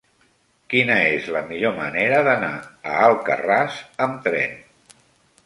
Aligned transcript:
Quina 0.73 0.95
és 1.17 1.27
la 1.35 1.43
millor 1.51 1.75
manera 1.81 2.23
d'anar 2.29 2.51
a 2.63 2.97
Alcarràs 3.11 3.79
amb 4.09 4.27
tren? 4.31 4.59